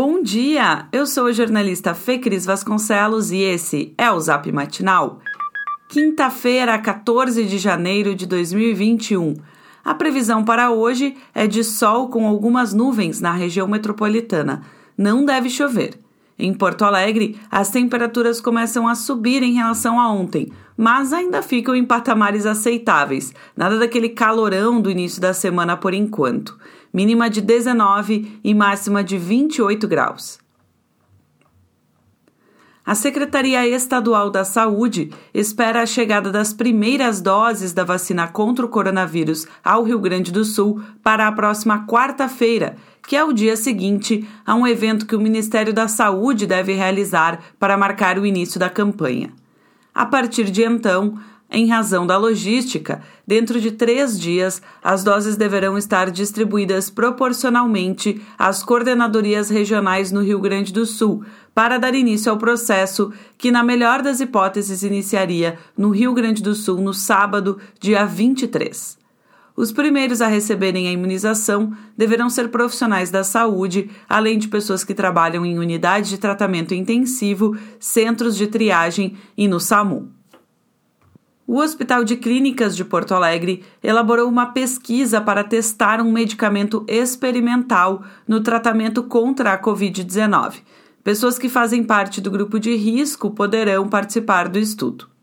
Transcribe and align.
Bom 0.00 0.22
dia! 0.22 0.86
Eu 0.92 1.04
sou 1.08 1.26
a 1.26 1.32
jornalista 1.32 1.92
Fê 1.92 2.18
Cris 2.18 2.46
Vasconcelos 2.46 3.32
e 3.32 3.38
esse 3.38 3.92
é 3.98 4.08
o 4.08 4.20
Zap 4.20 4.52
Matinal. 4.52 5.18
Quinta-feira, 5.88 6.78
14 6.78 7.44
de 7.44 7.58
janeiro 7.58 8.14
de 8.14 8.24
2021. 8.24 9.34
A 9.84 9.94
previsão 9.96 10.44
para 10.44 10.70
hoje 10.70 11.16
é 11.34 11.48
de 11.48 11.64
sol 11.64 12.10
com 12.10 12.28
algumas 12.28 12.72
nuvens 12.72 13.20
na 13.20 13.32
região 13.32 13.66
metropolitana. 13.66 14.62
Não 14.96 15.24
deve 15.24 15.50
chover. 15.50 15.98
Em 16.38 16.54
Porto 16.54 16.84
Alegre, 16.84 17.36
as 17.50 17.68
temperaturas 17.68 18.40
começam 18.40 18.86
a 18.86 18.94
subir 18.94 19.42
em 19.42 19.54
relação 19.54 19.98
a 19.98 20.08
ontem, 20.12 20.52
mas 20.78 21.12
ainda 21.12 21.42
ficam 21.42 21.74
em 21.74 21.84
patamares 21.84 22.46
aceitáveis, 22.46 23.34
nada 23.56 23.76
daquele 23.76 24.10
calorão 24.10 24.80
do 24.80 24.88
início 24.88 25.20
da 25.20 25.34
semana 25.34 25.76
por 25.76 25.92
enquanto 25.92 26.56
mínima 26.92 27.28
de 27.28 27.40
19 27.40 28.40
e 28.42 28.54
máxima 28.54 29.04
de 29.04 29.18
28 29.18 29.86
graus. 29.86 30.38
A 32.84 32.94
Secretaria 32.94 33.68
Estadual 33.68 34.30
da 34.30 34.44
Saúde 34.44 35.12
espera 35.34 35.82
a 35.82 35.86
chegada 35.86 36.32
das 36.32 36.54
primeiras 36.54 37.20
doses 37.20 37.74
da 37.74 37.84
vacina 37.84 38.26
contra 38.26 38.64
o 38.64 38.68
coronavírus 38.68 39.46
ao 39.62 39.82
Rio 39.82 39.98
Grande 39.98 40.32
do 40.32 40.42
Sul 40.42 40.82
para 41.02 41.28
a 41.28 41.32
próxima 41.32 41.86
quarta-feira, 41.86 42.76
que 43.06 43.14
é 43.14 43.22
o 43.22 43.34
dia 43.34 43.58
seguinte 43.58 44.26
a 44.46 44.54
um 44.54 44.66
evento 44.66 45.04
que 45.04 45.14
o 45.14 45.20
Ministério 45.20 45.74
da 45.74 45.86
Saúde 45.86 46.46
deve 46.46 46.72
realizar 46.72 47.40
para 47.58 47.76
marcar 47.76 48.18
o 48.18 48.24
início 48.24 48.58
da 48.58 48.70
campanha. 48.70 49.34
A 49.94 50.06
partir 50.06 50.50
de 50.50 50.62
então, 50.62 51.18
em 51.50 51.66
razão 51.66 52.06
da 52.06 52.18
logística, 52.18 53.00
dentro 53.26 53.58
de 53.58 53.72
três 53.72 54.20
dias, 54.20 54.60
as 54.84 55.02
doses 55.02 55.34
deverão 55.36 55.78
estar 55.78 56.10
distribuídas 56.10 56.90
proporcionalmente 56.90 58.20
às 58.38 58.62
coordenadorias 58.62 59.48
regionais 59.48 60.12
no 60.12 60.22
Rio 60.22 60.40
Grande 60.40 60.72
do 60.72 60.84
Sul, 60.84 61.24
para 61.54 61.78
dar 61.78 61.94
início 61.94 62.30
ao 62.30 62.36
processo 62.36 63.12
que, 63.38 63.50
na 63.50 63.62
melhor 63.62 64.02
das 64.02 64.20
hipóteses, 64.20 64.82
iniciaria 64.82 65.58
no 65.76 65.88
Rio 65.88 66.12
Grande 66.12 66.42
do 66.42 66.54
Sul 66.54 66.82
no 66.82 66.92
sábado, 66.92 67.58
dia 67.80 68.04
23. 68.04 68.97
Os 69.58 69.72
primeiros 69.72 70.22
a 70.22 70.28
receberem 70.28 70.86
a 70.86 70.92
imunização 70.92 71.72
deverão 71.96 72.30
ser 72.30 72.48
profissionais 72.48 73.10
da 73.10 73.24
saúde, 73.24 73.90
além 74.08 74.38
de 74.38 74.46
pessoas 74.46 74.84
que 74.84 74.94
trabalham 74.94 75.44
em 75.44 75.58
unidades 75.58 76.10
de 76.10 76.16
tratamento 76.16 76.74
intensivo, 76.74 77.56
centros 77.80 78.36
de 78.36 78.46
triagem 78.46 79.16
e 79.36 79.48
no 79.48 79.58
SAMU. 79.58 80.12
O 81.44 81.58
Hospital 81.58 82.04
de 82.04 82.14
Clínicas 82.14 82.76
de 82.76 82.84
Porto 82.84 83.14
Alegre 83.14 83.64
elaborou 83.82 84.28
uma 84.28 84.46
pesquisa 84.46 85.20
para 85.20 85.42
testar 85.42 86.00
um 86.00 86.12
medicamento 86.12 86.84
experimental 86.86 88.04
no 88.28 88.40
tratamento 88.40 89.02
contra 89.02 89.54
a 89.54 89.60
Covid-19. 89.60 90.58
Pessoas 91.02 91.36
que 91.36 91.48
fazem 91.48 91.82
parte 91.82 92.20
do 92.20 92.30
grupo 92.30 92.60
de 92.60 92.76
risco 92.76 93.28
poderão 93.32 93.88
participar 93.88 94.48
do 94.48 94.56
estudo. 94.56 95.17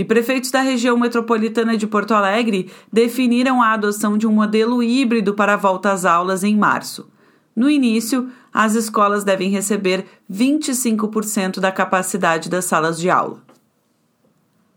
E 0.00 0.04
prefeitos 0.04 0.50
da 0.50 0.62
região 0.62 0.96
metropolitana 0.96 1.76
de 1.76 1.86
Porto 1.86 2.14
Alegre 2.14 2.70
definiram 2.90 3.60
a 3.60 3.74
adoção 3.74 4.16
de 4.16 4.26
um 4.26 4.32
modelo 4.32 4.82
híbrido 4.82 5.34
para 5.34 5.52
a 5.52 5.56
volta 5.58 5.92
às 5.92 6.06
aulas 6.06 6.42
em 6.42 6.56
março. 6.56 7.10
No 7.54 7.68
início, 7.68 8.30
as 8.50 8.74
escolas 8.74 9.24
devem 9.24 9.50
receber 9.50 10.06
25% 10.32 11.60
da 11.60 11.70
capacidade 11.70 12.48
das 12.48 12.64
salas 12.64 12.98
de 12.98 13.10
aula. 13.10 13.42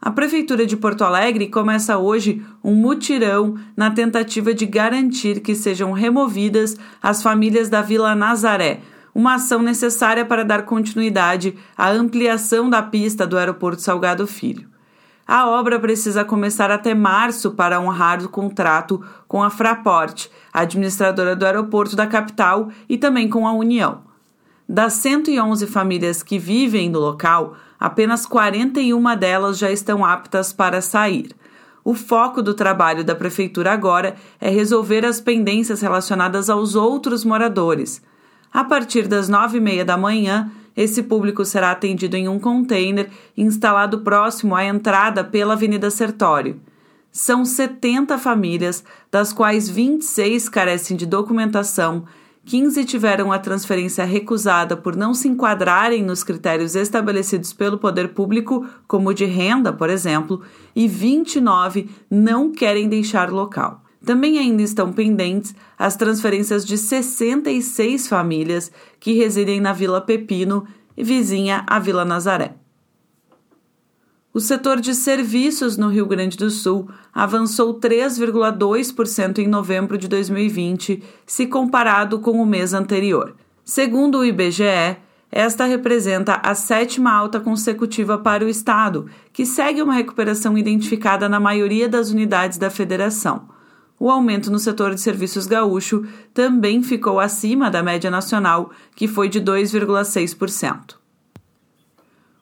A 0.00 0.10
Prefeitura 0.10 0.66
de 0.66 0.76
Porto 0.76 1.04
Alegre 1.04 1.46
começa 1.46 1.98
hoje 1.98 2.44
um 2.64 2.74
mutirão 2.74 3.54
na 3.76 3.92
tentativa 3.92 4.52
de 4.52 4.66
garantir 4.66 5.38
que 5.38 5.54
sejam 5.54 5.92
removidas 5.92 6.76
as 7.00 7.22
famílias 7.22 7.68
da 7.68 7.80
Vila 7.80 8.16
Nazaré, 8.16 8.80
uma 9.14 9.34
ação 9.34 9.62
necessária 9.62 10.24
para 10.24 10.44
dar 10.44 10.64
continuidade 10.64 11.54
à 11.78 11.92
ampliação 11.92 12.68
da 12.68 12.82
pista 12.82 13.24
do 13.24 13.38
Aeroporto 13.38 13.82
Salgado 13.82 14.26
Filho. 14.26 14.71
A 15.26 15.46
obra 15.48 15.78
precisa 15.78 16.24
começar 16.24 16.70
até 16.70 16.94
março 16.94 17.52
para 17.52 17.80
honrar 17.80 18.22
o 18.24 18.28
contrato 18.28 19.02
com 19.28 19.42
a 19.42 19.50
Fraport, 19.50 20.26
administradora 20.52 21.36
do 21.36 21.46
aeroporto 21.46 21.94
da 21.94 22.06
capital, 22.06 22.68
e 22.88 22.98
também 22.98 23.28
com 23.28 23.46
a 23.46 23.52
União. 23.52 24.02
Das 24.68 24.94
111 24.94 25.66
famílias 25.66 26.22
que 26.22 26.38
vivem 26.38 26.88
no 26.88 26.98
local, 26.98 27.54
apenas 27.78 28.26
41 28.26 29.16
delas 29.16 29.58
já 29.58 29.70
estão 29.70 30.04
aptas 30.04 30.52
para 30.52 30.80
sair. 30.80 31.34
O 31.84 31.94
foco 31.94 32.42
do 32.42 32.54
trabalho 32.54 33.04
da 33.04 33.14
Prefeitura 33.14 33.72
agora 33.72 34.14
é 34.40 34.48
resolver 34.48 35.04
as 35.04 35.20
pendências 35.20 35.80
relacionadas 35.82 36.48
aos 36.48 36.76
outros 36.76 37.24
moradores. 37.24 38.00
A 38.52 38.62
partir 38.62 39.08
das 39.08 39.28
nove 39.28 39.58
e 39.58 39.60
meia 39.60 39.84
da 39.84 39.96
manhã, 39.96 40.50
esse 40.76 41.02
público 41.02 41.44
será 41.44 41.70
atendido 41.70 42.16
em 42.16 42.28
um 42.28 42.38
container 42.38 43.10
instalado 43.36 44.00
próximo 44.00 44.54
à 44.54 44.64
entrada 44.64 45.22
pela 45.22 45.54
Avenida 45.54 45.90
Sertório. 45.90 46.60
São 47.10 47.44
70 47.44 48.16
famílias, 48.18 48.82
das 49.10 49.32
quais 49.32 49.68
26 49.68 50.48
carecem 50.48 50.96
de 50.96 51.04
documentação 51.04 52.04
15 52.44 52.84
tiveram 52.84 53.30
a 53.30 53.38
transferência 53.38 54.04
recusada 54.04 54.76
por 54.76 54.96
não 54.96 55.14
se 55.14 55.28
enquadrarem 55.28 56.02
nos 56.02 56.24
critérios 56.24 56.74
estabelecidos 56.74 57.52
pelo 57.52 57.78
poder 57.78 58.08
público, 58.08 58.66
como 58.88 59.14
de 59.14 59.24
renda, 59.24 59.72
por 59.72 59.88
exemplo, 59.88 60.42
e 60.74 60.88
29 60.88 61.88
não 62.10 62.50
querem 62.50 62.88
deixar 62.88 63.30
o 63.30 63.34
local. 63.34 63.82
Também 64.04 64.38
ainda 64.38 64.62
estão 64.62 64.92
pendentes 64.92 65.54
as 65.78 65.94
transferências 65.96 66.64
de 66.64 66.76
66 66.76 68.08
famílias 68.08 68.72
que 68.98 69.12
residem 69.12 69.60
na 69.60 69.72
Vila 69.72 70.00
Pepino, 70.00 70.66
vizinha 70.96 71.64
à 71.66 71.78
Vila 71.78 72.04
Nazaré. 72.04 72.56
O 74.34 74.40
setor 74.40 74.80
de 74.80 74.94
serviços 74.94 75.76
no 75.76 75.88
Rio 75.88 76.06
Grande 76.06 76.38
do 76.38 76.48
Sul 76.48 76.88
avançou 77.12 77.78
3,2% 77.78 79.38
em 79.38 79.46
novembro 79.46 79.98
de 79.98 80.08
2020, 80.08 81.02
se 81.26 81.46
comparado 81.46 82.18
com 82.18 82.40
o 82.40 82.46
mês 82.46 82.72
anterior. 82.72 83.36
Segundo 83.62 84.18
o 84.18 84.24
IBGE, 84.24 84.96
esta 85.30 85.66
representa 85.66 86.40
a 86.42 86.54
sétima 86.54 87.12
alta 87.12 87.38
consecutiva 87.38 88.16
para 88.16 88.44
o 88.44 88.48
Estado, 88.48 89.06
que 89.32 89.44
segue 89.44 89.82
uma 89.82 89.94
recuperação 89.94 90.56
identificada 90.56 91.28
na 91.28 91.38
maioria 91.38 91.88
das 91.88 92.10
unidades 92.10 92.56
da 92.56 92.70
federação. 92.70 93.48
O 94.02 94.10
aumento 94.10 94.50
no 94.50 94.58
setor 94.58 94.96
de 94.96 95.00
serviços 95.00 95.46
gaúcho 95.46 96.04
também 96.34 96.82
ficou 96.82 97.20
acima 97.20 97.70
da 97.70 97.84
média 97.84 98.10
nacional, 98.10 98.72
que 98.96 99.06
foi 99.06 99.28
de 99.28 99.40
2,6%. 99.40 100.96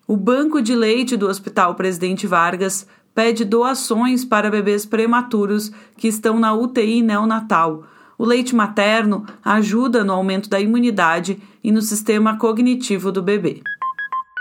O 0.09 0.17
Banco 0.17 0.63
de 0.63 0.75
Leite 0.75 1.19
do 1.19 1.29
Hospital 1.29 1.75
Presidente 1.75 2.27
Vargas 2.27 2.87
pede 3.15 3.45
doações 3.45 4.25
para 4.25 4.51
bebês 4.51 4.87
prematuros 4.87 5.71
que 5.99 6.09
estão 6.09 6.41
na 6.41 6.55
UTI 6.55 7.03
neonatal. 7.03 7.85
O 8.17 8.25
leite 8.25 8.55
materno 8.57 9.27
ajuda 9.45 10.03
no 10.03 10.15
aumento 10.15 10.49
da 10.49 10.59
imunidade 10.59 11.43
e 11.63 11.71
no 11.71 11.83
sistema 11.83 12.39
cognitivo 12.39 13.13
do 13.13 13.23
bebê. 13.23 13.61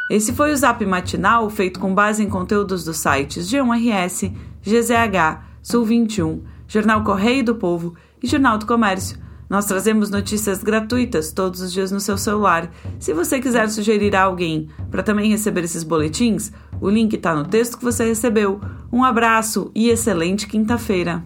Esse 0.09 0.31
foi 0.31 0.53
o 0.53 0.55
Zap 0.55 0.85
Matinal, 0.85 1.49
feito 1.49 1.81
com 1.81 1.93
base 1.93 2.23
em 2.23 2.29
conteúdos 2.29 2.85
dos 2.85 2.95
sites 2.95 3.45
G1RS, 3.51 4.33
GZH, 4.63 5.49
Sul 5.61 5.83
21, 5.83 6.58
Jornal 6.69 7.03
Correio 7.03 7.43
do 7.43 7.55
Povo 7.55 7.95
e 8.21 8.27
Jornal 8.27 8.59
do 8.59 8.67
Comércio. 8.67 9.17
Nós 9.49 9.65
trazemos 9.65 10.11
notícias 10.11 10.61
gratuitas 10.61 11.31
todos 11.31 11.61
os 11.61 11.73
dias 11.73 11.91
no 11.91 11.99
seu 11.99 12.15
celular. 12.15 12.71
Se 12.99 13.11
você 13.11 13.39
quiser 13.39 13.67
sugerir 13.69 14.15
a 14.15 14.21
alguém 14.21 14.69
para 14.91 15.01
também 15.01 15.31
receber 15.31 15.63
esses 15.63 15.83
boletins, 15.83 16.51
o 16.79 16.87
link 16.87 17.15
está 17.15 17.33
no 17.33 17.43
texto 17.43 17.79
que 17.79 17.83
você 17.83 18.05
recebeu. 18.05 18.61
Um 18.93 19.03
abraço 19.03 19.71
e 19.73 19.89
excelente 19.89 20.45
quinta-feira! 20.45 21.23